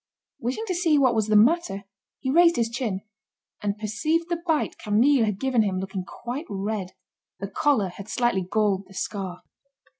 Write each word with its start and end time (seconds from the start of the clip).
Wishing 0.39 0.65
to 0.65 0.73
see 0.73 0.97
what 0.97 1.13
was 1.13 1.27
the 1.27 1.35
matter, 1.35 1.83
he 2.21 2.31
raised 2.31 2.55
his 2.55 2.69
chin, 2.71 3.01
and 3.61 3.77
perceived 3.77 4.29
the 4.29 4.41
bite 4.47 4.79
Camille 4.79 5.25
had 5.25 5.39
given 5.39 5.61
him 5.61 5.77
looking 5.77 6.03
quite 6.05 6.47
red. 6.49 6.93
The 7.39 7.47
collar 7.47 7.89
had 7.89 8.07
slightly 8.09 8.47
galled 8.49 8.87
the 8.87 8.95
scar. 8.95 9.43